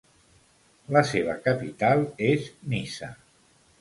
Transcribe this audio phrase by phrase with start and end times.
[0.95, 2.01] La seva capital
[2.33, 3.11] és Niça.